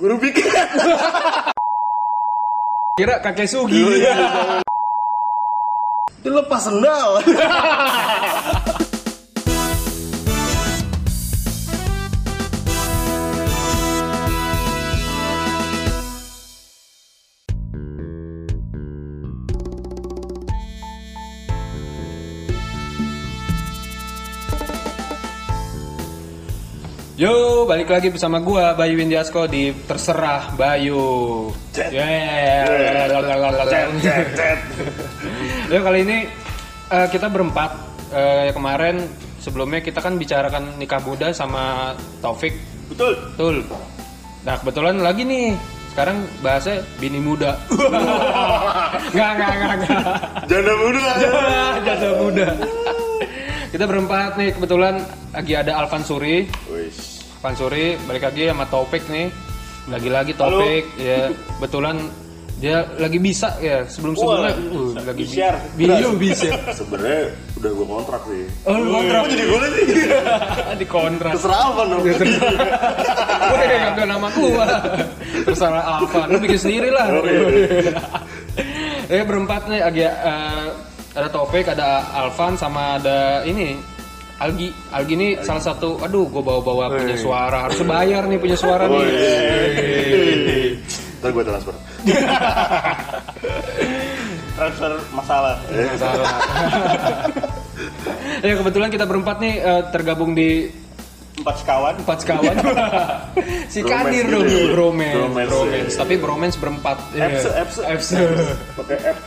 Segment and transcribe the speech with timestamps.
[0.00, 0.48] Guru pikir.
[2.96, 3.84] Kira kakek Sugi.
[6.24, 7.20] Itu lepas sendal.
[27.20, 31.54] Yo, balik lagi bersama gua Bayu Windiasko di Terserah Bayu.
[31.78, 33.06] Yeah.
[35.70, 36.26] Yo kali ini
[36.90, 37.70] eh, kita berempat.
[38.10, 39.06] Eh, kemarin
[39.38, 42.58] sebelumnya kita kan bicarakan nikah muda sama Taufik.
[42.90, 43.14] Betul.
[43.38, 43.62] Betul.
[44.42, 45.54] Nah kebetulan lagi nih
[45.94, 47.54] sekarang bahasnya bini muda.
[49.14, 50.02] Nggak nggak nggak nggak.
[50.50, 51.06] Janda muda.
[51.86, 52.46] Janda muda.
[53.70, 56.50] Kita berempat nih kebetulan lagi ada Alvan Suri.
[56.66, 57.19] Wis.
[57.40, 59.32] Alvan Suri balik lagi sama Taufik nih.
[59.88, 61.96] Lagi-lagi Taufik ya betulan
[62.60, 65.54] dia lagi bisa ya sebelum sebelumnya Wah, uh, lagi bi- Bisyar.
[65.72, 66.52] Bio bisa.
[66.84, 68.44] Sebenarnya udah gue kontrak sih.
[68.68, 69.84] Oh, lu kontrak jadi gue sih?
[70.84, 71.32] di kontrak.
[71.32, 72.02] Terserah apa dong?
[72.04, 74.66] Gue ngambil nama gua.
[75.48, 77.08] Terserah Alvan, lu bikin sendiri lah.
[77.24, 77.32] Oke.
[79.08, 80.66] Ya berempat nih agak eh,
[81.16, 83.80] ada Taufik, ada Alvan sama ada ini
[84.40, 84.68] Algi.
[84.90, 87.68] Algi ini salah satu aduh gue bawa-bawa punya suara.
[87.68, 89.04] Harus bayar nih punya suara nih.
[91.20, 91.74] Ntar gue transfer.
[94.56, 95.56] transfer masalah
[95.96, 96.36] Salah.
[98.44, 100.68] ya kebetulan kita berempat nih eh, tergabung di
[101.40, 102.56] empat sekawan empat sekawan.
[103.72, 104.64] si Bromance Kadir gitu dong, ya.
[104.68, 105.92] bromance, Bromance, bromance.
[105.92, 106.00] ya.
[106.00, 106.96] Tapi bromance berempat.
[107.16, 107.52] Apps, Iya.
[107.64, 107.76] apps.
[107.80, 108.06] Apps.
[108.76, 109.18] Pakai app.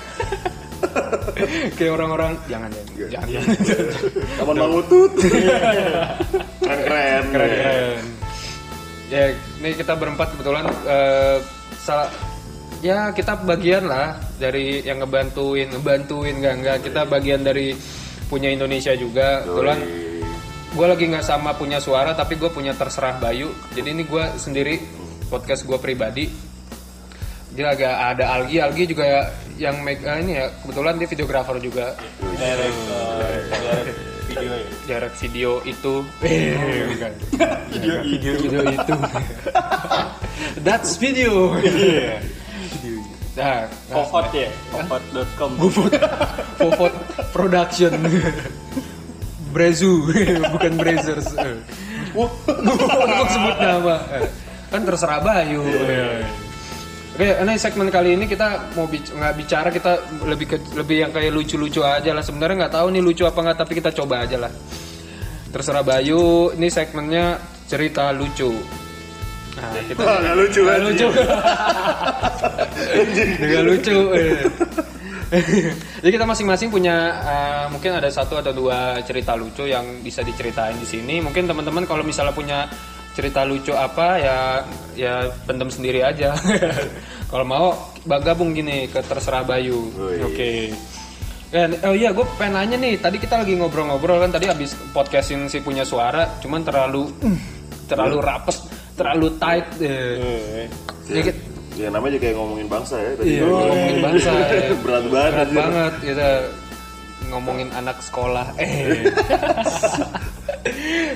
[1.78, 2.84] Kayak orang-orang jangan ya,
[3.20, 3.30] jangan.
[4.40, 5.12] Kapan mangutut.
[6.64, 7.24] Keren-keren.
[7.32, 8.04] Keren.
[9.12, 9.24] Ya,
[9.62, 11.38] ini kita berempat kebetulan eh,
[11.78, 12.10] salah
[12.84, 17.72] ya kita bagian lah dari yang ngebantuin, ngebantuin enggak enggak kita bagian dari
[18.28, 19.46] punya Indonesia juga.
[19.48, 19.80] Kebetulan
[20.74, 23.54] gue lagi nggak sama punya suara tapi gue punya terserah Bayu.
[23.72, 24.82] Jadi ini gue sendiri
[25.32, 26.26] podcast gue pribadi.
[27.54, 29.30] Dia agak ada Algi, Algi juga
[29.64, 31.96] yang make eh, ini ya kebetulan dia videografer juga.
[32.36, 32.80] direct,
[33.48, 35.94] direct video ya Jarak video itu.
[36.20, 36.52] Eh
[36.92, 37.12] bukan.
[37.72, 37.94] video.
[38.04, 38.94] Video video itu.
[40.66, 41.56] That's video
[43.34, 45.52] nah Fofot ya fofot.com
[46.62, 46.94] Fofot.
[47.34, 47.94] Production.
[49.50, 50.10] Brezu.
[50.54, 51.34] Bukan Brazers.
[52.14, 52.30] Wah,
[53.30, 53.96] sebut nama.
[54.70, 55.66] Kan terserah Bayu
[57.14, 61.12] Oke, ini segmen kali ini kita mau bic- nggak bicara kita lebih ke lebih yang
[61.14, 62.26] kayak lucu-lucu aja lah.
[62.26, 64.50] Sebenarnya nggak tahu nih lucu apa nggak, tapi kita coba aja lah.
[65.54, 67.38] Terserah Bayu, ini segmennya
[67.70, 68.50] cerita lucu.
[69.54, 71.08] Nah, kita Wah, nggak lucu Nggak lucu.
[73.46, 73.98] Nggak lucu.
[74.18, 74.42] eh.
[76.02, 80.74] Jadi kita masing-masing punya eh, mungkin ada satu atau dua cerita lucu yang bisa diceritain
[80.78, 81.22] di sini.
[81.22, 82.66] Mungkin teman-teman kalau misalnya punya
[83.14, 84.38] cerita lucu apa ya
[84.98, 85.14] ya
[85.46, 86.34] pendem sendiri aja.
[87.32, 87.66] kalau mau
[88.06, 89.90] gabung gini ke terserah Bayu.
[90.26, 90.74] Oke.
[91.54, 92.98] Ya, oh iya, gue pengen nanya nih.
[92.98, 97.14] Tadi kita lagi ngobrol-ngobrol kan tadi abis podcastin si punya suara, cuman terlalu
[97.86, 98.58] terlalu rapet,
[98.98, 99.68] terlalu tight.
[99.78, 100.66] Eh.
[101.06, 101.38] Ya, Dikit.
[101.78, 103.12] ya namanya juga kayak ngomongin bangsa ya.
[103.14, 103.30] tadi.
[103.38, 104.32] Iya, ngomongin bangsa.
[104.34, 104.74] ya.
[104.86, 105.34] Berat banget.
[105.34, 106.30] Berat banget kita
[107.30, 108.46] ngomongin anak sekolah.
[108.58, 109.14] Eh.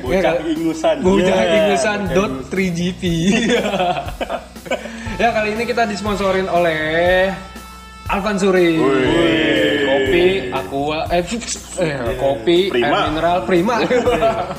[0.03, 3.03] Bocah ingusan Bocah Ya, ingusan bocah dot 3GP.
[5.21, 7.31] ya kali ini kita disponsorin oleh
[8.07, 8.79] Alvan Suri.
[9.87, 12.87] Kopi, aqua, eh, eh kopi, Prima.
[12.87, 13.75] air mineral, prima.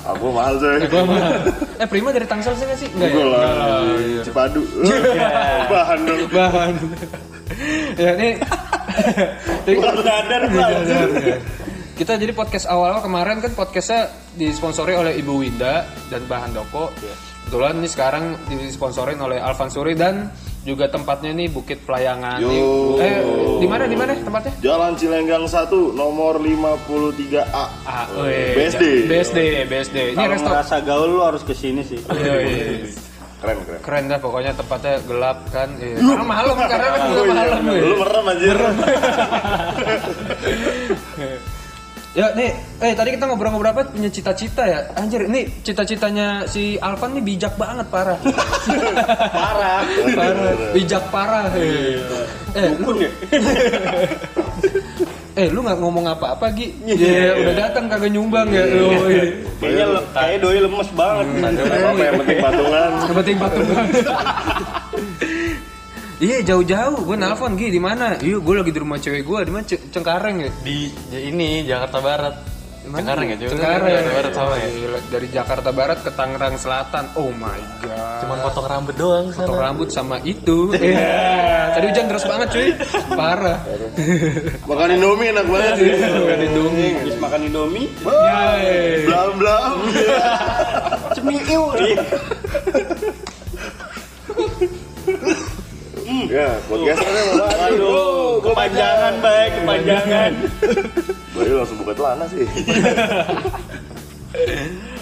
[0.04, 0.76] Aku mahal coy.
[0.84, 1.20] Eh, gua mah.
[1.80, 2.88] Eh, prima dari Tangsel sih nggak sih?
[2.92, 3.24] Enggak ya?
[3.24, 3.82] Lah.
[4.04, 4.22] Iya.
[4.28, 4.62] Cipadu.
[5.72, 6.22] Bahan dong.
[6.28, 6.72] Bahan.
[7.96, 8.30] ya ini.
[9.64, 10.72] Baru sadar Bang.
[11.98, 14.06] Kita jadi podcast awal kemarin kan podcastnya
[14.38, 16.94] disponsori oleh Ibu Winda dan Bahan Doko.
[16.94, 20.30] Kebetulan ini sekarang disponsorin oleh Alvan Suri dan
[20.62, 22.38] juga tempatnya nih Bukit Pelayangan.
[22.38, 23.02] Yo.
[23.02, 23.18] Eh,
[23.58, 24.52] di mana di mana tempatnya?
[24.62, 27.64] Jalan Cilenggang 1 nomor 53A.
[27.82, 29.10] Ah, weh, BSD.
[29.10, 29.96] BSD, BSD.
[30.14, 32.86] Ini kalau resto ngerasa gaul lu harus ke sini sih Iya, iya.
[33.42, 33.80] Keren keren.
[33.82, 35.66] Keren dah pokoknya tempatnya gelap kan.
[35.82, 35.98] Iya.
[35.98, 37.58] Karena malam karena kan udah malam.
[37.66, 37.80] weh.
[37.82, 38.58] Lu merem anjir.
[42.18, 42.50] Ya nih,
[42.82, 44.90] eh tadi kita ngobrol-ngobrol apa punya cita-cita ya.
[44.98, 48.18] Anjir, ini cita-citanya si Alvan nih bijak banget parah.
[49.38, 51.46] parah parah, bijak parah.
[51.54, 52.02] Eh,
[52.58, 53.10] eh lu ya
[55.38, 56.74] eh lu nggak ngomong apa-apa Gi.
[56.90, 58.66] Ya udah datang kagak nyumbang ya.
[58.66, 59.38] Oh, iya.
[59.62, 62.90] kayaknya le- kayak doi lemes banget Apa apa yang penting patungan.
[62.98, 63.86] Yang penting patungan.
[66.18, 68.18] Iya jauh-jauh, gue nelpon Gi di mana?
[68.18, 70.50] Iya, gue lagi di rumah cewek gue di mana Ce- Cengkareng ya.
[70.60, 72.34] Di ya ini Jakarta Barat.
[72.82, 73.48] Cengkareng ya, Cuk?
[73.54, 73.86] Cengkareng.
[73.86, 74.66] Jakarta Barat sama ya.
[74.66, 77.04] Gila, Dari Jakarta Barat ke Tangerang Selatan.
[77.14, 78.18] Oh my god.
[78.18, 79.62] Cuman potong rambut doang potong sana.
[79.62, 80.74] rambut sama itu.
[80.74, 81.78] Iya.
[81.78, 82.68] Tadi hujan terus banget cuy.
[83.14, 83.58] Parah.
[84.66, 85.90] Makan Indomie enak banget sih.
[86.02, 86.90] Makan Indomie.
[86.98, 87.86] Habis makan Indomie.
[89.06, 89.76] Blam blam.
[91.14, 91.62] cemiu.
[96.28, 97.50] Ya, podcasternya malah.
[97.72, 100.32] Aduh, kepanjangan baik, kepanjangan.
[101.32, 102.44] Bayu langsung buka celana sih.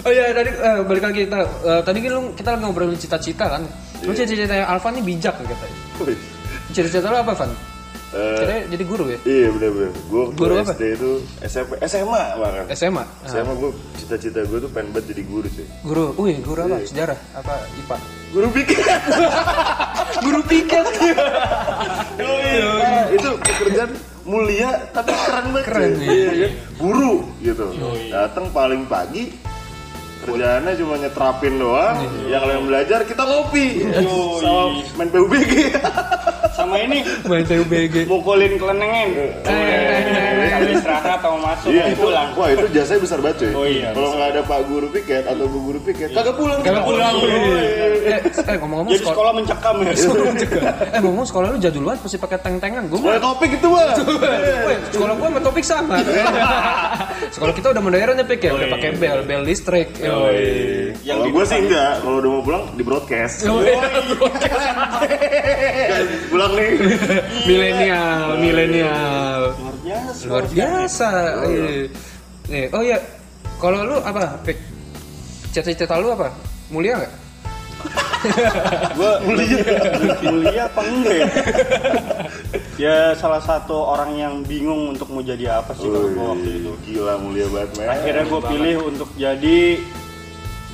[0.07, 3.59] Oh iya tadi eh, balik lagi kita eh, tadi kan lu kita lagi ngobrolin cita-cita
[3.59, 3.63] kan.
[4.07, 5.79] Lu cita-cita Alvan ini bijak nih katanya.
[6.71, 7.51] Cita-cita lu apa Van?
[8.17, 9.19] Katanya jadi guru ya?
[9.25, 9.93] Iya bener-bener.
[10.09, 10.73] Gue Guru apa?
[10.73, 11.11] SD itu
[11.45, 12.65] SMP, SMA bahkan.
[12.73, 13.05] SMA.
[13.05, 13.71] Ah, SMA gue
[14.01, 15.67] cita-cita gue tuh pengen banget jadi guru sih.
[15.85, 16.77] Guru, wih guru apa?
[16.87, 17.19] Sejarah?
[17.37, 17.97] Apa IPA?
[18.33, 18.79] Guru pikir.
[20.25, 20.87] Guru piket.
[22.17, 23.91] Parah, itu pekerjaan
[24.27, 25.67] mulia tapi keren banget.
[25.69, 26.05] Keren, cuy.
[26.07, 26.15] iya.
[26.15, 26.51] Iya, kan?
[26.81, 27.15] Guru
[27.45, 27.67] gitu.
[28.11, 29.25] Datang paling pagi
[30.27, 31.97] kerjaannya cuma nyetrapin doang.
[32.27, 33.85] Yang lain belajar kita ngopi.
[34.43, 34.63] Sama
[34.99, 35.53] main PUBG.
[36.57, 38.09] Sama ini Main TUBG.
[38.09, 39.09] mukulin kelenengen.
[39.45, 42.29] Sambil istirahat atau masuk Iya, itu pulang.
[42.33, 43.53] Wah, itu jasanya besar banget cuy.
[43.53, 46.59] Oh, iya, Kalau nggak ada Pak Guru piket atau Bu Guru piket, kagak pulang.
[46.65, 47.13] Kagak pulang.
[47.13, 48.17] Oh, iya.
[48.17, 49.17] Eh, eh ngomong-ngomong Jadi sekolah.
[49.17, 49.93] sekolah mencekam ya.
[50.97, 52.83] Eh ngomong sekolah lu jadul banget masih pakai tank-tankan.
[52.89, 53.93] Gue Mulai topik itu bang.
[54.65, 55.97] Woi, sekolah gua sama topik sama.
[57.37, 58.51] sekolah kita udah modern ya, Pik ya.
[58.57, 59.93] Udah pakai bel, bel listrik.
[60.01, 60.97] Yoi.
[61.05, 63.45] Yang gue sih enggak, kalau udah mau pulang di broadcast.
[66.47, 66.73] pulang nih.
[67.47, 69.41] milenial, milenial.
[69.59, 70.23] Luar biasa.
[70.27, 71.09] Luar biasa.
[71.47, 71.67] Iya.
[72.47, 72.99] Nih, oh iya,
[73.59, 74.59] kalau lu apa, Pik?
[75.51, 76.31] Cita-cita lu apa?
[76.71, 77.15] Mulia nggak?
[78.99, 79.63] Gue mulia.
[80.27, 81.29] mulia apa enggak ya?
[82.75, 86.73] ya salah satu orang yang bingung untuk mau jadi apa sih kalau gue waktu itu.
[86.91, 87.87] Gila mulia banget men.
[87.87, 89.61] Akhirnya gue pilih untuk jadi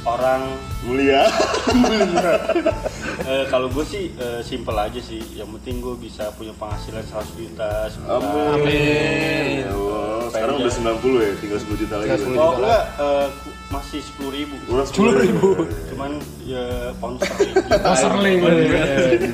[0.08, 0.42] orang
[0.86, 1.28] mulia.
[3.24, 5.22] eh, kalau gue sih eh, simple aja sih.
[5.32, 8.20] Yang penting gue bisa punya penghasilan 100 juta sebulan.
[8.56, 9.46] Amin.
[9.60, 10.26] Ya Allah.
[10.28, 12.08] Sekarang udah 90 ya, tinggal 10 juta lagi.
[12.08, 14.54] Tinggal 10 Oh enggak, eh, ku- masih 10 ribu.
[14.69, 15.48] 10 ribu.
[15.88, 17.56] Cuman ya pound sterling.
[17.80, 18.38] Oh, sterling.
[18.44, 19.32] Anjing,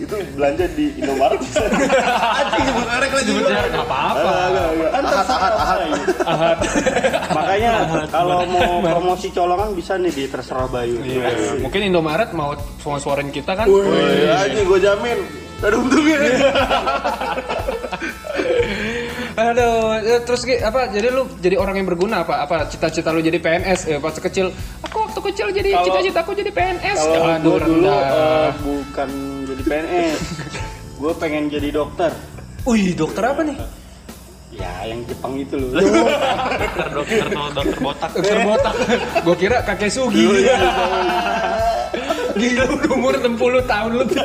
[0.00, 1.40] Itu belanja di Indomaret.
[2.40, 3.30] Anjing sebut merek lagi.
[3.36, 4.32] Nggak apa-apa.
[4.88, 5.52] Kan terserah
[6.24, 6.58] Ahad.
[7.36, 7.72] Makanya
[8.08, 10.96] kalau mau promosi colongan bisa nih di terserah Bayu.
[11.04, 11.60] Iya.
[11.60, 13.68] Mungkin Indomaret mau sponsorin kita kan?
[13.68, 15.20] Anjing gue jamin.
[15.60, 16.16] Ada untungnya.
[19.38, 20.90] Aduh, ya, terus apa?
[20.90, 22.42] Jadi lu jadi orang yang berguna apa?
[22.42, 23.86] Apa cita-cita lu jadi PNS?
[23.86, 24.50] Eh, pas kecil,
[24.82, 26.98] aku waktu kecil jadi cita-citaku jadi PNS.
[26.98, 29.08] Kalau Aduh, gue dulu eh, bukan
[29.46, 30.18] jadi PNS,
[30.98, 32.10] gue pengen jadi dokter.
[32.66, 33.56] Wih, dokter apa nih?
[34.50, 35.70] Ya, yang Jepang itu loh.
[35.78, 38.10] Dokter dokter dokter botak.
[38.18, 38.74] Dokter botak.
[39.22, 40.26] Gua kira kakek Sugi.
[42.34, 44.18] Gila udah umur 60 tahun lebih.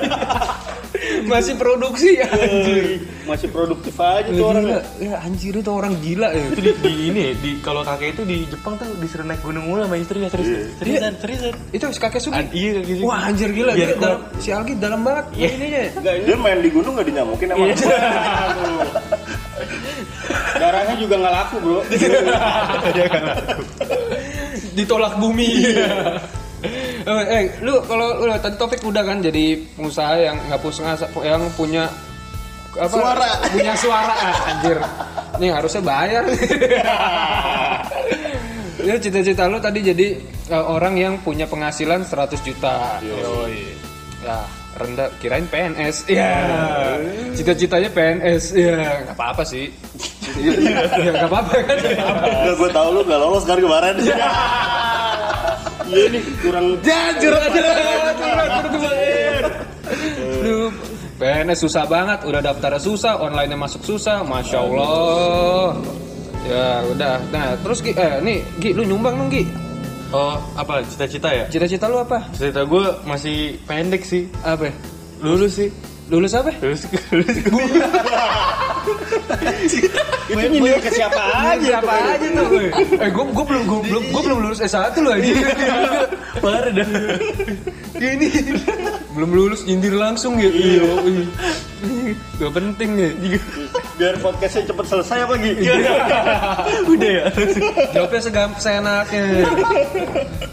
[1.25, 2.29] Masih produksi ya.
[2.29, 3.01] Anjir.
[3.25, 4.63] Masih produktif aja tuh orang.
[4.69, 4.79] gila.
[5.01, 6.45] Ya anjir itu orang gila ya.
[6.53, 9.65] Itu di, di ini ya, di kalau kakek itu di Jepang tuh disuruh naik gunung
[9.65, 10.77] mulu sama istrinya serius.
[10.77, 11.53] Seriusan, seriusan.
[11.73, 12.37] Itu si kakek Sugi.
[12.37, 13.01] An- iya gitu.
[13.03, 15.81] Wah anjir gila, Biar Dia dalam, si Algi dalam banget ininya.
[15.97, 17.69] Enggak, ini Dia main di gunung gak dinyamukin emang.
[20.55, 21.79] darahnya juga nggak laku bro.
[24.77, 25.49] Ditolak bumi.
[27.05, 31.43] Eh, eh, lu kalau lu tadi topik udah kan jadi pengusaha yang nggak punya yang
[31.53, 31.85] punya
[32.75, 33.29] apa, Suara.
[33.55, 34.77] punya suara ah, anjir.
[35.39, 36.23] Nih harusnya bayar.
[38.85, 40.13] Ya cita-cita lu tadi jadi
[40.53, 43.01] eh, orang yang punya penghasilan 100 juta.
[43.01, 43.73] Yoi.
[44.21, 44.45] Ya,
[44.77, 46.05] rendah kirain PNS.
[46.05, 46.45] Ya.
[47.33, 48.53] Cita-citanya PNS.
[48.53, 49.73] Ya, nggak apa-apa sih.
[51.01, 51.77] Ya nggak apa-apa kan.
[51.81, 53.95] Enggak gue tau lu gak lolos kan kemarin.
[55.83, 57.63] Iya nih kurang Jujur aja.
[60.45, 60.69] Aduh,
[61.19, 65.77] PNS susah banget, udah daftarnya susah, online-nya masuk susah, masya Allah.
[66.45, 69.43] Ya udah, nah terus Gi, eh nih Gi, lu nyumbang dong Gi.
[70.13, 71.45] Oh, apa cita-cita ya?
[71.49, 72.21] Cita-cita lu apa?
[72.37, 74.29] Cita gue masih pendek sih.
[74.45, 74.69] Apa?
[75.19, 75.73] Lulus sih.
[76.05, 76.53] Lulus apa?
[76.61, 77.51] Lulus lulus itu
[80.49, 81.21] nyindir ke siapa
[81.53, 81.81] aja.
[81.81, 82.49] Siapa aja tuh?
[83.01, 85.33] Eh, gua, gua belum gua belum gua belum lulus S1 loh aja.
[86.43, 86.87] Parah dah.
[87.95, 88.27] Ini
[89.15, 90.49] belum lulus nyindir langsung ya.
[90.49, 90.85] Iya.
[92.37, 93.09] Gak penting ya.
[93.95, 95.61] Biar podcastnya cepet selesai apa gitu.
[96.93, 97.25] Udah ya.
[97.95, 99.25] Jawabnya segam seenaknya.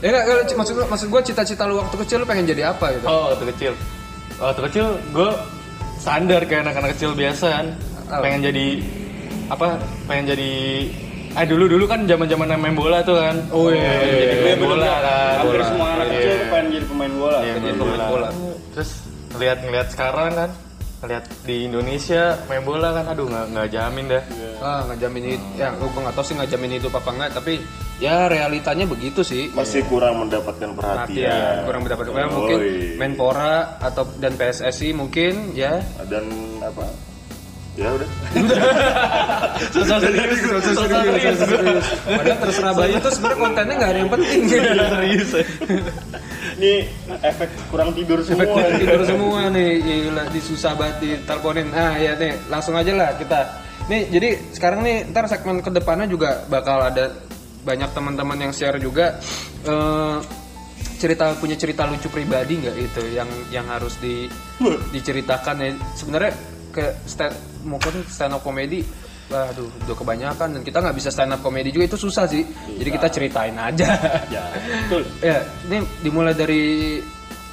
[0.01, 2.97] ya enggak kalau maksud gua, maksud gua cita-cita lu waktu kecil lu pengen jadi apa
[2.97, 3.07] gitu?
[3.09, 3.73] Oh, waktu kecil.
[4.43, 5.31] Waktu kecil gue
[5.97, 7.67] standar kayak anak-anak kecil biasa kan
[8.05, 8.21] Apa?
[8.21, 8.67] pengen jadi
[9.49, 9.67] apa
[10.05, 10.51] pengen jadi
[11.33, 14.27] eh dulu dulu kan zaman zaman main bola tuh kan Oh, iya, Pengen iya, jadi
[14.27, 14.35] iya.
[14.35, 15.65] pemain Bener, bola kan Hampir bola.
[15.65, 16.15] semua anak Iya.
[16.19, 17.39] kecil pengen jadi pemain bola.
[17.39, 18.29] Iya, Jadi main pemain bola.
[18.73, 18.91] terus
[19.33, 20.51] ngeliat ngeliat sekarang kan
[21.03, 24.23] ngeliat di Indonesia main bola kan aduh nggak nggak jamin dah
[24.63, 25.47] Ah, nggak jamin itu.
[25.59, 27.59] Ya, gue nggak tahu sih nggak jamin itu apa enggak, tapi
[27.99, 29.51] ya realitanya begitu sih.
[29.51, 31.27] Masih kurang mendapatkan perhatian.
[31.27, 32.31] Perhatian, kurang mendapat Yoi.
[32.31, 32.59] mungkin
[32.95, 35.83] Menpora atau dan PSSI mungkin ya.
[36.07, 36.31] dan
[36.63, 36.87] apa?
[37.73, 38.09] Ya udah.
[39.73, 41.41] susah serius susah serius
[42.05, 44.41] Padahal terserah Bayu tuh sebenarnya kontennya nggak ada yang penting.
[44.45, 45.31] serius
[46.61, 46.75] Ini
[47.25, 48.45] efek kurang tidur semua.
[48.45, 51.73] Efek tidur semua nih, gila, disusah banget diteleponin.
[51.73, 53.41] Ah ya nih, langsung aja lah kita.
[53.89, 57.09] Nih, jadi sekarang nih ntar segmen ke depannya juga bakal ada
[57.65, 59.17] banyak teman-teman yang share juga
[59.65, 60.17] eh,
[61.03, 64.31] cerita punya cerita lucu pribadi nggak itu yang yang harus di
[64.95, 66.31] diceritakan ya sebenarnya
[66.73, 68.81] ke stand mungkin stand up comedy
[69.29, 72.43] waduh udah kebanyakan dan kita nggak bisa stand up comedy juga itu susah sih
[72.77, 73.87] jadi kita ceritain aja
[74.35, 74.45] Ya,
[74.89, 75.03] betul.
[75.21, 75.37] ya
[75.69, 76.63] ini dimulai dari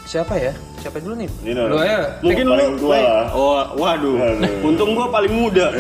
[0.04, 1.70] siapa ya siapa dulu nih dong.
[1.70, 2.56] lu ya Mungkin lu
[2.90, 3.30] lah.
[3.36, 4.16] Oh, waduh.
[4.16, 4.66] Waduh.
[4.66, 5.70] Untung gua paling muda.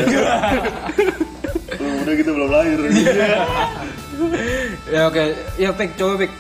[2.04, 2.78] Udah gitu belum lahir.
[4.94, 5.24] ya oke
[5.56, 6.32] ya Pik coba Pik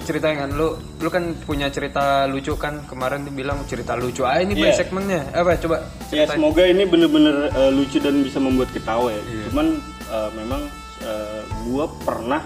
[0.00, 4.40] ceritain kan lu lu kan punya cerita lucu kan kemarin dia bilang cerita lucu ah
[4.40, 4.72] ini yeah.
[4.72, 5.76] segmennya apa coba
[6.08, 9.22] ya ceritain semoga ini bener-bener uh, lucu dan bisa membuat ketawa ya.
[9.50, 9.66] Cuman
[10.12, 10.62] uh, memang
[11.04, 12.42] uh, gua pernah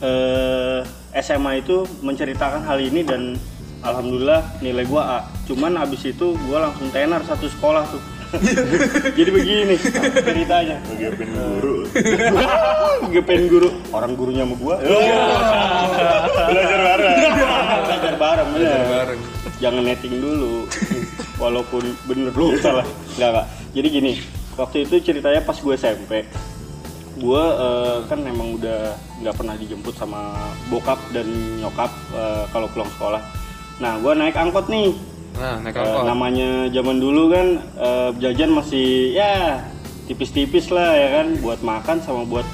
[0.00, 0.80] uh,
[1.16, 3.36] SMA itu menceritakan hal ini dan
[3.84, 5.18] alhamdulillah nilai gua A.
[5.44, 8.02] Cuman abis itu gua langsung tenar satu sekolah tuh.
[9.18, 9.74] Jadi begini
[10.24, 10.76] ceritanya.
[10.90, 11.76] Ngegepin guru.
[13.14, 14.76] Gepen guru, orang gurunya sama gua.
[16.50, 17.14] Belajar bareng.
[17.86, 18.80] Belajar bareng bener.
[18.90, 19.20] bareng
[19.56, 20.68] jangan netting dulu
[21.40, 22.84] walaupun bener lu salah
[23.16, 24.12] nggak nggak jadi gini
[24.56, 26.28] waktu itu ceritanya pas gue SMP
[27.16, 28.92] gue eh, kan emang udah
[29.24, 30.36] nggak pernah dijemput sama
[30.68, 31.24] bokap dan
[31.60, 33.22] nyokap eh, kalau pulang sekolah
[33.80, 34.92] nah gue naik angkot nih
[35.36, 36.04] nah naik Eh, angkot.
[36.04, 39.60] namanya zaman dulu kan eh, jajan masih ya
[40.06, 41.26] tipis-tipis lah ya kan?
[41.38, 42.46] Buat makan sama buat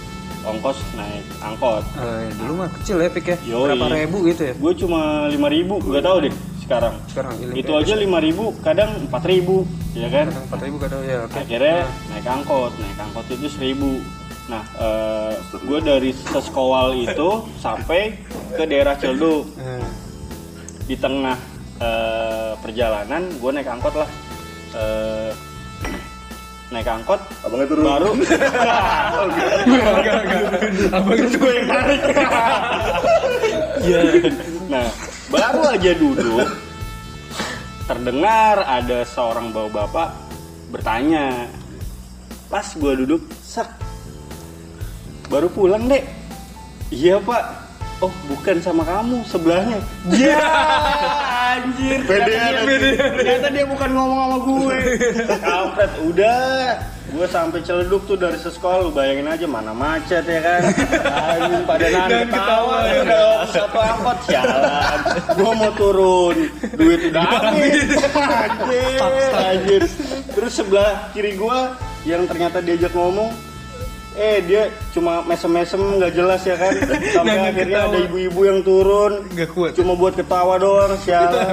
[0.42, 1.84] ongkos naik angkot.
[1.94, 3.36] Eh, dulu mah kecil ya Pik ya.
[3.46, 3.70] Yoi.
[3.70, 4.54] berapa ribu gitu ya?
[4.54, 6.94] Gue cuma 5000 ribu nggak tahu deh sekarang.
[7.06, 9.62] Sekarang ini itu aja 5000 kadang 4000
[9.94, 10.26] ya kan?
[10.32, 11.36] Empat ribu kadang ya oke.
[11.36, 14.02] Akhirnya naik angkot naik angkot itu 1000
[14.42, 17.28] nah eh, gue dari seskowal itu
[17.62, 18.18] sampai
[18.50, 19.86] ke daerah Eh,
[20.82, 21.38] di tengah
[21.82, 24.10] eh, perjalanan gue naik angkot lah
[24.72, 25.30] Eh,
[26.72, 27.84] naik angkot Abangnya turun.
[27.84, 28.08] baru
[30.96, 32.00] abang itu gue yang narik
[33.82, 34.00] Iya.
[34.70, 34.86] Nah,
[35.26, 36.46] baru aja duduk,
[37.84, 40.14] terdengar ada seorang bapak-bapak
[40.70, 41.50] bertanya.
[42.46, 43.66] Pas gua duduk, sak.
[45.26, 46.06] Baru pulang, Dek.
[46.94, 47.42] Iya, Pak.
[48.02, 49.78] Oh, bukan sama kamu, sebelahnya.
[50.10, 50.42] Ya,
[51.54, 52.02] anjir.
[52.02, 52.66] Pedean,
[52.98, 54.78] Ternyata dia, bukan ngomong sama gue.
[55.38, 56.82] Kampret, udah.
[57.12, 60.60] Gue sampai celeduk tuh dari sekolah, lu bayangin aja mana macet ya kan.
[61.12, 64.98] Anjing pada nahan ketawa ya udah satu angkot sialan.
[65.36, 66.36] Gue mau turun,
[66.72, 67.84] duit udah habis.
[68.16, 69.00] Anjir,
[69.36, 69.82] anjir.
[70.32, 71.58] Terus sebelah kiri gue
[72.08, 73.28] yang ternyata diajak ngomong
[74.12, 76.72] Eh dia cuma mesem-mesem nggak jelas ya kan
[77.16, 77.90] Sampai Nggak akhirnya ketawa.
[77.90, 79.70] ada ibu-ibu yang turun Nggak kuat.
[79.72, 81.48] Cuma buat ketawa doang sialan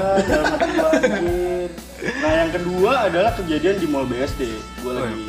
[0.91, 1.69] anjir.
[2.19, 4.41] Nah yang kedua adalah kejadian di Mall BSD
[4.79, 5.25] Gue lagi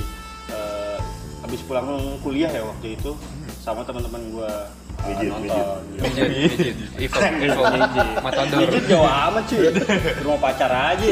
[0.49, 0.99] eh,
[1.41, 1.87] habis pulang
[2.19, 3.15] kuliah ya waktu itu
[3.59, 4.53] Sama teman-teman gue
[5.01, 5.67] Mijit, Mijit,
[5.99, 7.63] mijit, Ivo, Ivo,
[8.25, 8.59] Matador.
[8.61, 9.69] Mijit jauh amat cuy
[10.23, 11.07] Rumah pacar aja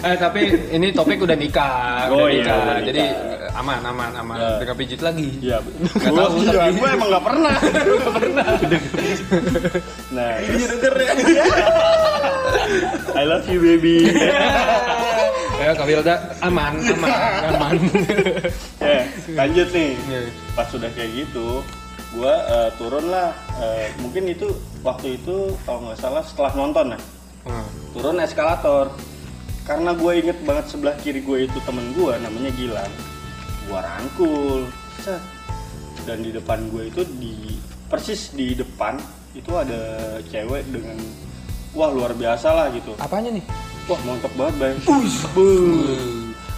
[0.00, 0.40] Eh tapi
[0.70, 2.56] ini topik udah nikah, Oh, udah iya, nikah.
[2.56, 3.60] udah Jadi nikah.
[3.60, 4.32] aman, aman, aman.
[4.34, 4.48] Ya.
[4.56, 5.28] Udah nggak pijit lagi.
[5.38, 5.60] Iya,
[6.00, 7.56] tahu, gue tapi- gue emang nggak pernah.
[7.60, 8.46] Nggak pernah.
[10.10, 10.30] Nah,
[10.80, 11.08] terus,
[13.12, 14.08] I love you baby.
[15.70, 17.10] Ya, Kak Wilda aman, aman,
[17.46, 17.78] aman.
[18.82, 19.06] ya,
[19.38, 19.94] lanjut nih.
[19.94, 20.20] Iya.
[20.58, 21.62] Pas sudah kayak gitu,
[22.10, 22.34] gue
[22.74, 23.30] turun lah.
[23.62, 24.50] Eh, mungkin itu
[24.82, 27.00] waktu itu kalau nggak salah setelah nonton ya,
[27.46, 27.70] Hmm.
[27.94, 28.90] turun eskalator.
[29.62, 32.90] Karena gue inget banget sebelah kiri gue itu temen gue namanya Gilang.
[33.70, 34.66] Gue rangkul,
[34.98, 35.22] set.
[36.02, 38.98] Dan di depan gue itu di persis di depan
[39.38, 39.78] itu ada
[40.26, 40.98] cewek dengan
[41.78, 42.98] wah luar biasa lah gitu.
[42.98, 43.44] Apanya nih?
[43.90, 44.76] Wah montok banget bang.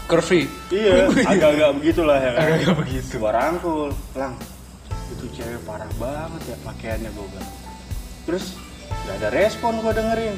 [0.04, 0.44] Curvy.
[0.68, 2.42] Iya, agak-agak begitulah ya kan.
[2.44, 3.14] Agak-agak begitu.
[3.16, 4.36] Gua rangkul, lang.
[5.08, 7.50] Itu cewek parah banget ya pakaiannya gue bilang.
[8.28, 8.44] Terus
[9.08, 10.36] gak ada respon gue dengerin.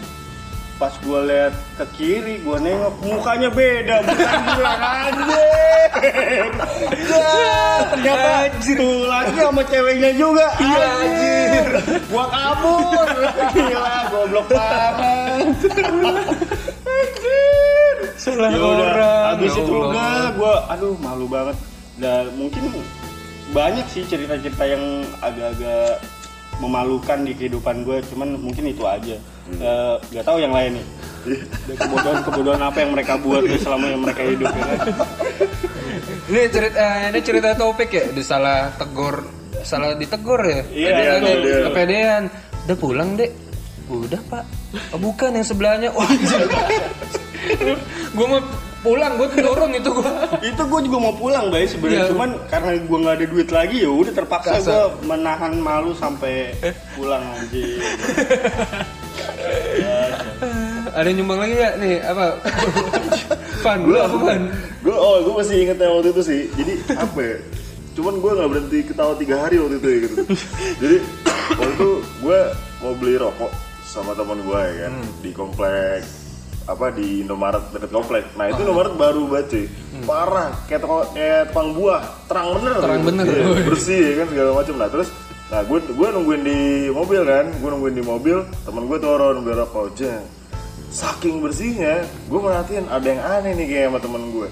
[0.75, 6.51] pas gue lihat ke kiri gue nengok mukanya beda bukan bilang anjing
[7.15, 11.65] Ya, ternyata tulangnya sama ceweknya juga iya anjir
[12.11, 13.07] gua kabur
[13.55, 15.87] gila goblok banget anjir
[18.25, 19.89] Salah Ya udah, orang, habis ya itu Allah.
[19.93, 21.57] udah gue aduh malu banget
[22.01, 22.63] dan mungkin
[23.53, 24.81] banyak sih cerita-cerita yang
[25.21, 26.01] agak-agak
[26.57, 30.87] memalukan di kehidupan gue cuman mungkin itu aja Eh, nggak tahu yang lain nih
[31.69, 34.79] Dan kebodohan-kebodohan apa yang mereka buat selama yang mereka hidup ya kan?
[36.25, 39.25] Ini cerita eh, ini cerita topik ya, udah salah tegur,
[39.61, 40.65] salah ditegur ya.
[40.73, 40.89] Iya,
[41.21, 41.57] iya.
[41.69, 42.23] kepedean.
[42.65, 43.37] Udah pulang, Dek.
[43.89, 44.45] Udah, Pak.
[44.97, 45.93] Oh, bukan yang sebelahnya.
[45.93, 46.09] Wah,
[48.11, 48.41] gue mau
[48.81, 50.11] pulang, gue turun itu gue.
[50.45, 52.11] itu gue juga mau pulang bay sebenarnya Iya.
[52.13, 56.53] cuman karena gue nggak ada duit lagi ya udah terpaksa gue menahan malu sampai
[56.93, 57.81] pulang anjing
[60.95, 61.97] Ada yang nyumbang lagi gak nih?
[62.03, 62.25] Apa?
[63.67, 64.43] Fan, lu apa Fan?
[64.85, 67.37] gue oh gue masih inget yang waktu itu sih jadi apa ya
[67.97, 70.15] cuman gue nggak berhenti ketawa tiga hari waktu itu ya gitu
[70.85, 70.97] jadi
[71.57, 72.39] waktu itu gue
[72.79, 73.49] mau beli rokok
[73.83, 76.05] sama teman gue ya kan di komplek
[76.65, 78.25] apa di Indomaret deket komplek.
[78.37, 79.65] Nah itu Indomaret baru banget cuy.
[80.05, 82.03] Parah kayak toko kayak tukang buah.
[82.29, 82.77] Terang bener.
[82.81, 83.25] Terang bener.
[83.29, 85.09] Iya, bersih ya kan segala macam nah terus
[85.53, 87.45] nah gue gue nungguin di mobil kan.
[87.61, 90.25] Gue nungguin di mobil temen gue turun beli rokok jeng
[90.95, 94.47] saking bersihnya gue merhatiin ada yang aneh nih kayak sama temen gue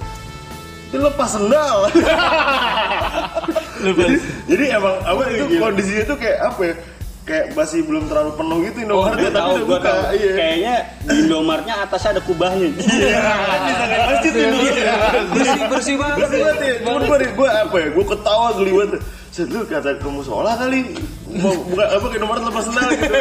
[0.92, 1.88] dia lepas sendal.
[3.82, 4.14] Jadi,
[4.46, 6.74] jadi emang apa itu kondisinya tuh kayak apa ya
[7.22, 10.12] kayak masih belum terlalu penuh gitu Indomaret gue ya, tapi tahu udah gue buka tahu
[10.18, 10.74] iya kayaknya
[11.06, 13.20] di Indomartnya atasnya ada kubahnya iya
[13.62, 15.26] bisa kayak masjid tuh Indomaret.
[15.32, 16.18] Bersih, bersih banget.
[16.18, 16.74] Bersih banget ya.
[16.82, 19.00] Cuman gue, gue apa ya, gue ketawa geli banget.
[19.32, 20.92] Set, lu kata ke musola kali
[21.40, 23.14] mau buka apa kayak nomor lepas sendal gitu.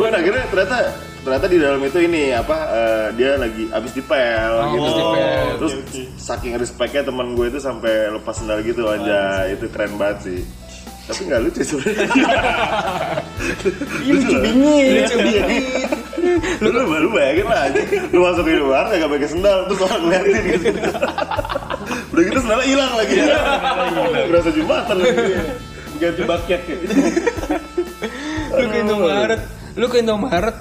[0.00, 0.76] Gue akhirnya ternyata
[1.20, 4.80] ternyata di dalam itu ini apa eh, dia lagi abis dipel gitu.
[4.80, 5.44] abis dipel.
[5.60, 5.74] Terus
[6.16, 9.44] saking respectnya teman gue itu sampai lepas sendal gitu aja.
[9.52, 10.40] Itu keren banget sih.
[11.08, 12.08] Tapi nggak lucu sebenarnya.
[14.04, 14.92] Ini lucu bingit.
[14.92, 15.90] Lucu bingit.
[16.60, 17.88] Lu lu lu bayangin lah anjing.
[18.12, 20.68] Lu masuk ke luar gak pakai sendal terus orang ngeliatin gitu.
[22.12, 23.14] Udah gitu sendalnya hilang lagi.
[24.28, 25.34] Berasa jumatan lagi.
[25.98, 26.84] ganti bucket gitu
[28.54, 29.42] Lu ke Indomaret,
[29.76, 30.56] lu ke Indomaret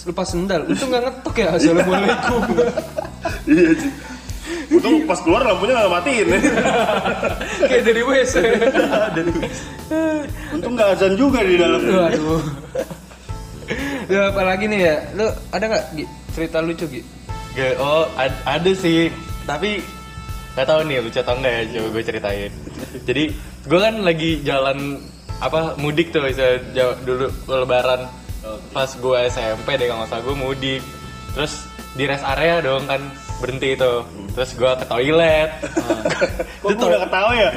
[0.00, 0.64] lepas sendal.
[0.68, 1.48] Itu nggak ngetok ya.
[1.56, 2.40] Assalamualaikum.
[3.48, 3.92] Iya sih.
[4.70, 6.38] Untung pas keluar lampunya gak matiin ya.
[7.68, 8.34] Kayak dari WC.
[10.50, 12.42] untung nggak azan juga di dalam Waduh.
[14.10, 17.02] Ya apalagi nih ya, lu ada nggak Gi, cerita lucu Gi?
[17.54, 19.06] Gak, oh ad- ada sih,
[19.42, 19.78] tapi
[20.54, 22.52] nggak tahu nih lucu atau enggak ya, coba gue ceritain.
[23.06, 23.24] Jadi
[23.62, 24.98] gue kan lagi jalan
[25.38, 26.58] apa mudik tuh bisa
[27.00, 28.10] dulu lebaran
[28.70, 30.82] pas gue SMP deh kalau nggak salah gue mudik.
[31.30, 31.69] Terus
[32.00, 33.12] di rest area dong kan
[33.44, 33.92] berhenti itu.
[34.32, 35.50] Terus gue ke toilet.
[36.64, 37.50] kok gue udah ketawa ya?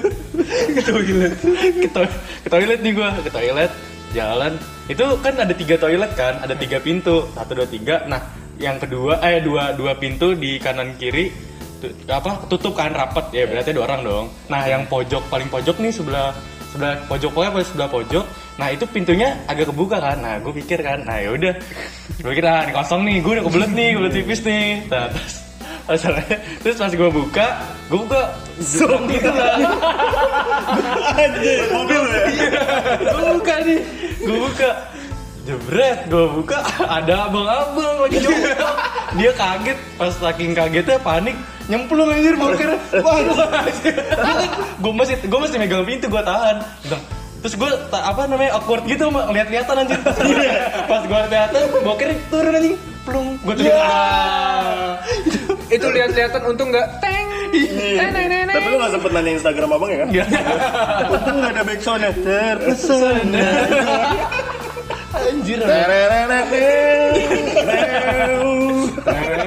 [0.78, 1.34] Ke toilet.
[1.82, 3.70] Ke, to- ke toilet nih gue ke toilet
[4.14, 4.54] jalan.
[4.86, 7.26] Itu kan ada tiga toilet kan ada tiga pintu.
[7.34, 8.06] Satu dua tiga.
[8.06, 8.22] Nah
[8.62, 11.34] yang kedua eh dua dua pintu di kanan kiri
[12.06, 14.26] apa tutup kan rapet ya berarti dua orang dong.
[14.46, 16.30] Nah yang pojok paling pojok nih sebelah
[16.70, 18.24] sebelah pojok pokoknya paling sebelah pojok
[18.60, 20.20] nah itu pintunya agak kebuka kan?
[20.20, 21.56] Nah gue pikir kan nah yaudah
[22.20, 24.66] gue kira ini kosong nih gue udah kebelet nih kebelet tipis nih.
[24.92, 25.34] Nah, terus
[25.82, 27.46] masalahnya terus pas gue buka
[27.90, 28.22] gue buka
[28.60, 29.56] jurang gitu lah.
[31.74, 32.24] Mobil ya.
[33.00, 33.80] gue buka nih
[34.22, 34.70] gue buka.
[35.42, 38.54] Jebret gue buka ada abang-abang lagi joget
[39.18, 41.34] dia kaget pas saking kagetnya panik
[41.66, 43.50] nyemplung anjir boker waduh
[44.78, 46.62] gue masih gue masih megang pintu gue tahan
[47.42, 49.98] terus gue apa namanya awkward gitu lihat-lihatan anjir
[50.86, 52.76] pas gue lihatan boker turun anjing.
[53.02, 53.34] Plung.
[53.42, 53.66] Gue tuh
[55.66, 57.26] Itu lihat-lihatan untung nggak teng.
[57.50, 58.14] Teng,
[58.46, 60.08] Tapi lu gak sempet nanya Instagram abang ya kan?
[61.10, 62.10] untung nggak ada backsoundnya.
[62.22, 63.10] Terpesona
[65.12, 65.60] anjir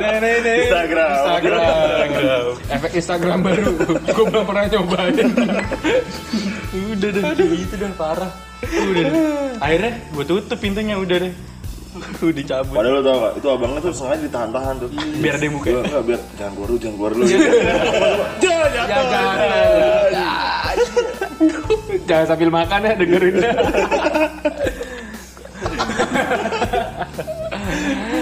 [0.06, 1.10] Instagram.
[1.16, 2.46] Instagram.
[2.70, 3.64] Efek Instagram baru.
[4.06, 5.28] Gue belum pernah cobain.
[6.76, 7.24] udah deh.
[7.36, 8.32] Gitu dah parah.
[8.64, 9.14] Udah deh.
[9.60, 11.34] Akhirnya gue tutup pintunya udah deh.
[11.96, 14.90] Udah cabut Padahal lu tau gak, itu abangnya tuh sengaja ditahan-tahan tuh.
[15.24, 17.26] Biar dia buka Enggak, enggak, biar jangan keluar dulu, jangan keluar dulu.
[18.44, 19.36] Jangan, jangan.
[22.04, 23.36] Jangan sambil makan ya dengerin.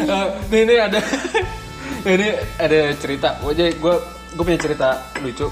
[0.04, 1.00] Eh, nih ini ada
[2.06, 3.30] ini ada cerita.
[3.40, 3.94] Gue gue
[4.34, 4.90] gue punya cerita
[5.20, 5.48] lucu.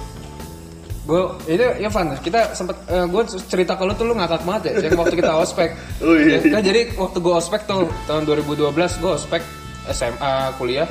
[1.01, 5.01] Gue itu ya Van, kita sempet gue cerita kalau tuh lu ngakak banget ya yang
[5.01, 5.69] waktu kita ospek.
[6.05, 6.37] Oh, iya.
[6.41, 9.41] Ya, kan jadi waktu gue ospek tuh tahun 2012 gue ospek
[9.89, 10.85] SMA kuliah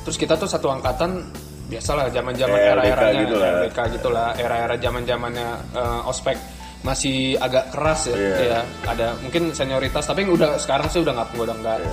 [0.00, 1.28] terus kita tuh satu angkatan
[1.66, 3.50] biasalah zaman-zaman Eh, era-eranya LDK gitu lah.
[3.58, 6.36] LDK gitulah era-era zaman-zamannya eh, ospek
[6.80, 8.36] masih agak keras ya, Iya.
[8.38, 11.90] ya ada mungkin senioritas tapi udah sekarang sih udah nggak udah nggak Iya.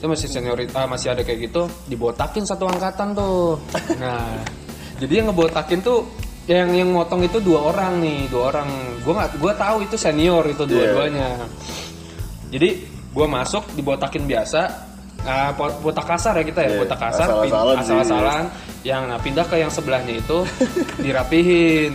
[0.00, 3.60] Itu masih senioritas masih ada kayak gitu dibotakin satu angkatan tuh
[4.00, 4.40] nah
[5.00, 6.08] jadi yang ngebotakin tuh
[6.48, 8.68] yang yang motong itu dua orang nih dua orang
[9.04, 11.44] gua nggak gua tahu itu senior itu dua-duanya
[12.48, 12.80] jadi
[13.12, 14.88] gua masuk dibotakin biasa
[15.20, 18.44] Nah, botak kasar ya kita ya, Iya, botak kasar, asal-asalan asal-asalan.
[18.80, 20.48] Yang nah, pindah ke yang sebelahnya itu
[21.04, 21.92] dirapihin.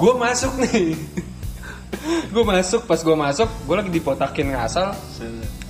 [0.00, 0.96] Gue masuk nih.
[2.04, 4.96] gue masuk, pas gue masuk, gue lagi dipotakin ngasal.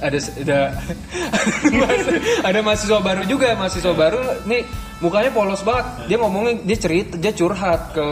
[0.02, 0.58] Ada ada
[2.48, 4.66] ada mahasiswa baru juga, mahasiswa baru nih
[4.98, 5.86] mukanya polos banget.
[6.10, 8.06] Dia ngomongin, dia cerita, dia curhat ke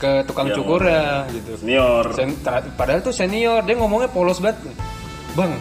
[0.00, 1.52] ke tukang Yang cukur ya gitu.
[1.60, 2.04] Senior.
[2.16, 2.40] Sen-
[2.76, 4.60] padahal tuh senior, dia ngomongnya polos banget.
[5.36, 5.52] Bang,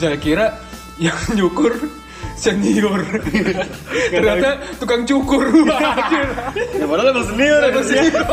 [0.00, 0.56] saya kira
[0.96, 1.76] yang nyukur
[2.34, 3.04] senior.
[4.14, 4.48] Ternyata
[4.80, 5.44] tukang cukur.
[6.74, 7.60] Ya padahal emang senior.
[7.68, 8.26] Emang senior.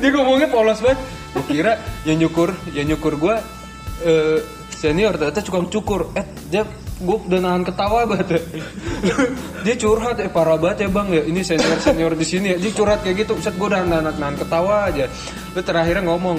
[0.00, 0.98] dia ngomongnya polos banget.
[1.36, 1.72] Gue kira
[2.08, 3.34] yang nyukur, yang nyukur gue
[4.08, 4.38] eh,
[4.78, 6.14] senior ternyata tukang cukur.
[6.14, 6.62] Eh, dia
[6.98, 8.38] gue udah nahan ketawa banget.
[9.66, 11.22] dia curhat eh parah banget ya bang ya.
[11.26, 12.56] Ini senior senior di sini ya.
[12.62, 13.34] Dia curhat kayak gitu.
[13.42, 15.10] Set gue udah nahan, nahan ketawa aja.
[15.54, 16.38] Lu terakhirnya ngomong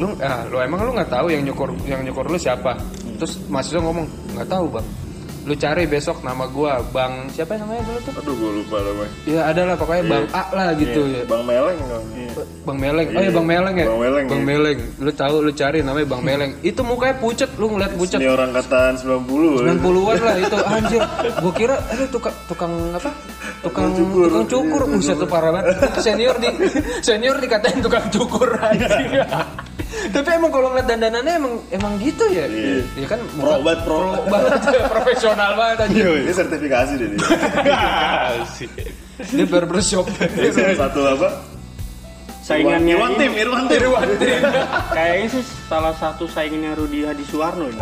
[0.00, 2.74] lu ah lu emang lu nggak tahu yang nyukur yang nyukur lu siapa?
[3.20, 4.86] Terus mahasiswa ngomong nggak tahu bang
[5.40, 9.12] lu cari besok nama gua bang siapa namanya dulu tuh Aduh gue lupa namanya.
[9.24, 12.02] ya ada lah pokoknya bang A lah gitu ya Bang Meleng kan.
[12.62, 13.08] Bang Meleng.
[13.10, 13.86] Oh ya Iya, Bang Meleng ya.
[13.88, 14.48] Bang Meleng, Bang iya.
[14.48, 14.78] Meleng.
[14.98, 16.52] Lu tahu lu cari namanya Bang Meleng.
[16.70, 18.18] Itu mukanya pucet, lu ngeliat pucet.
[18.20, 19.66] Senior angkatan 90.
[19.66, 21.02] 90-an lah itu anjir.
[21.40, 23.10] Gua kira aduh tukang tukang apa?
[23.60, 24.26] Tukang cukur.
[24.28, 24.80] tukang cukur.
[24.88, 25.74] Buset tuh parah banget.
[25.98, 26.48] Senior di
[27.00, 29.10] senior dikatain tukang cukur anjing.
[30.00, 32.48] Tapi emang kalau ngeliat dandanannya emang emang gitu ya.
[32.48, 32.80] Iya.
[32.96, 33.98] Iya kan Pro banget, pro.
[34.24, 34.52] banget
[34.88, 36.06] profesional banget anjir.
[36.24, 37.20] Ini sertifikasi deh dia.
[39.20, 40.08] Dia barbershop.
[40.08, 41.28] Ini salah satu apa?
[42.40, 44.40] Saingannya Irwan ini- Tim, Irwan Tim.
[44.90, 47.78] Kayaknya sih salah satu saingannya Rudi Hadi Suwarno ini.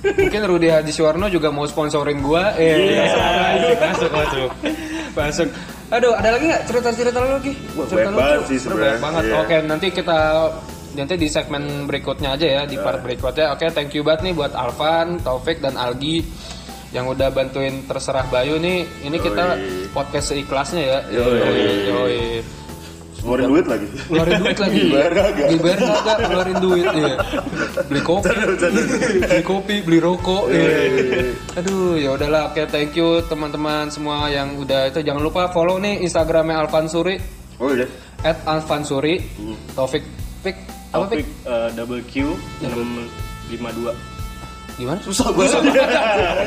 [0.00, 2.56] Mungkin Rudi Hadi Suwarno juga mau sponsorin gua.
[2.56, 2.98] Eh,
[3.78, 4.50] masuk masuk
[5.14, 5.48] masuk.
[5.90, 7.52] Aduh, ada lagi nggak cerita-cerita lu lagi?
[7.74, 8.86] Wah, Cerita banyak banget sih sebenarnya.
[8.86, 9.22] Banyak banget.
[9.26, 9.34] Iya.
[9.42, 10.18] Oke, nanti kita
[10.90, 13.50] nanti di segmen berikutnya aja ya, di part berikutnya.
[13.54, 16.22] Oke, thank you banget nih buat Alvan, Taufik dan Algi
[16.90, 18.86] yang udah bantuin terserah Bayu nih.
[19.02, 19.90] Ini kita Yoi.
[19.90, 20.98] podcast seikhlasnya ya.
[21.10, 21.38] Yoi.
[21.90, 22.22] Yoi.
[23.20, 23.86] Ngeluarin duit lagi.
[24.02, 24.80] Keluarin duit lagi.
[24.82, 25.46] Dibayar kagak?
[25.48, 27.14] Dibayar kagak, keluarin duit ya.
[27.84, 28.28] Beli kopi,
[29.20, 30.44] beli kopi, beli rokok.
[30.48, 30.64] Ya.
[31.54, 32.48] Aduh, ya udahlah.
[32.48, 37.20] Oke, thank you teman-teman semua yang udah itu jangan lupa follow nih Instagramnya Alvan Suri
[37.56, 37.84] Oh iya.
[38.22, 39.20] at Alvan Suri.
[39.72, 40.00] Taufik
[40.40, 40.56] Pik
[40.90, 41.28] apa Taufik Pik?
[41.44, 42.12] eh, double Q
[43.52, 44.19] 652.
[44.80, 44.98] Gimana?
[45.04, 45.60] Susah banget.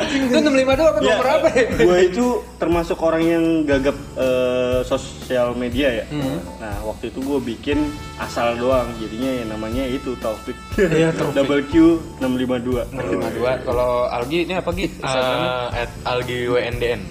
[0.10, 1.66] Itu 652 apa Ya, nomor apa ya?
[1.70, 2.26] gue itu
[2.58, 6.06] termasuk orang yang gagap eh, sosial media ya.
[6.10, 6.42] Hmm.
[6.58, 7.78] Nah waktu itu gue bikin
[8.18, 10.58] asal doang, jadinya ya namanya itu Taufik.
[10.82, 11.38] Iya, Taufik.
[11.38, 12.90] Double Q 652.
[12.90, 13.68] 652.
[13.70, 14.88] Kalau Algi ini apa Gi?
[14.90, 17.02] Eh, at algi wndn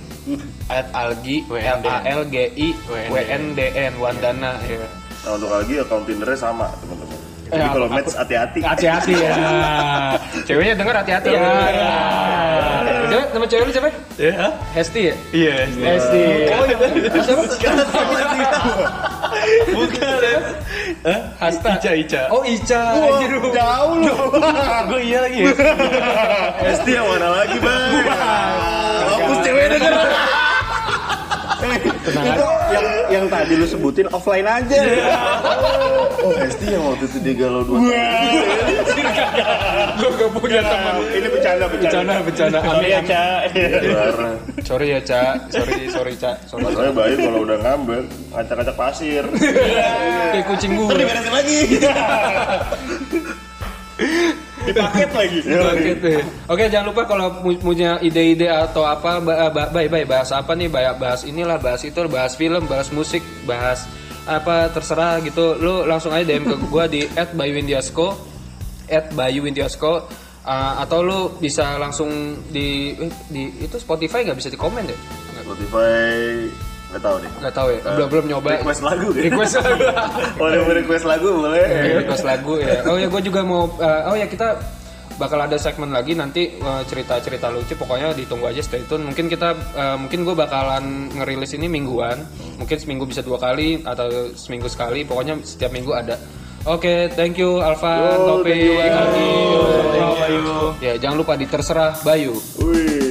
[0.71, 1.83] at Algi WNDN.
[1.83, 4.83] A L G I W N D N Wandana ya.
[5.23, 7.12] Nah untuk lagi account Tindernya sama teman-teman.
[7.53, 8.59] Jadi Ya, kalau match hati-hati.
[8.65, 9.35] Hati-hati ya.
[10.49, 11.41] Ceweknya denger hati-hati ya.
[13.13, 13.89] Cewek, nama cewek lu siapa?
[14.17, 14.33] ya
[14.73, 15.15] Hesti ya?
[15.37, 16.23] iya Hesti.
[16.49, 16.77] Oh iya.
[17.13, 17.43] Siapa?
[19.69, 20.41] bukan ya
[21.05, 21.21] Hah?
[21.45, 21.71] Hasta.
[21.77, 22.83] Ica Ica Oh Ica.
[22.97, 23.33] Anjir.
[23.53, 24.33] Jauh loh.
[24.89, 25.53] gue iya lagi ya
[26.73, 27.91] ST yang mana lagi bang?
[29.13, 29.93] Hapus cewek denger.
[32.03, 34.81] Tenang Itu yang yang tadi lu sebutin offline aja.
[36.23, 37.79] Oh ST yang waktu itu dia galau dua.
[39.93, 40.95] Gue gak punya teman.
[41.11, 42.59] Ini bercanda Bercanda, bercanda.
[42.63, 43.25] Sorry ya, Ca.
[44.63, 45.23] Sorry ya, Ca.
[45.49, 46.33] Sorry, sorry, Ca.
[46.47, 46.63] Sorry.
[46.63, 49.25] Masalahnya Bayu kalau udah ngambek ngacak-ngacak pasir.
[50.31, 50.95] Kayak kucing gue.
[50.95, 51.59] Diberesin lagi.
[54.63, 55.39] Dipaket lagi.
[55.43, 56.23] Paket deh.
[56.47, 60.55] Oke, jangan lupa kalau pu- punya ide-ide atau apa, ba- ba- baik baik bahas apa
[60.55, 63.91] nih, bahas, bahas inilah, bahas itu, bahas film, bahas musik, bahas
[64.27, 65.59] apa terserah gitu.
[65.59, 68.15] Lu langsung aja DM ke gua di @bayuindiasco
[69.17, 69.93] @bayuindiasco
[70.47, 74.99] uh, atau lu bisa langsung di eh, di itu Spotify nggak bisa di komen deh.
[75.43, 76.47] Spotify
[76.93, 77.31] nggak tahu deh.
[77.41, 77.81] Nggak tahu ya.
[77.97, 78.49] Belum belum nyoba.
[78.61, 79.23] Request lagu kan?
[79.25, 79.83] Request lagu.
[80.39, 81.65] Mau request lagu boleh.
[81.65, 82.77] Ya, request lagu ya.
[82.85, 83.65] Oh ya, gue juga mau.
[83.81, 84.61] eh, oh ya kita
[85.17, 87.75] bakal ada segmen lagi nanti eh, cerita-cerita lucu.
[87.75, 89.05] Pokoknya ditunggu aja stay tune.
[89.09, 92.23] Mungkin kita, eh, mungkin gue bakalan ngerilis ini mingguan.
[92.61, 95.03] Mungkin seminggu bisa dua kali atau seminggu sekali.
[95.03, 96.17] Pokoknya setiap minggu ada.
[96.63, 99.03] Oke, thank you Alvan, Yo, Topik, thank you.
[99.03, 99.63] Adi, Yo,
[100.47, 102.39] Rob, Ya, jangan lupa di terserah Bayu.
[102.63, 103.02] Wih.